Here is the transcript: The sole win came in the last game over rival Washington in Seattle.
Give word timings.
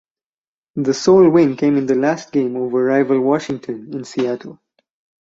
The 0.77 0.95
sole 0.95 1.29
win 1.29 1.55
came 1.55 1.77
in 1.77 1.85
the 1.85 1.93
last 1.93 2.31
game 2.31 2.55
over 2.55 2.85
rival 2.85 3.21
Washington 3.21 3.93
in 3.93 4.03
Seattle. 4.03 4.59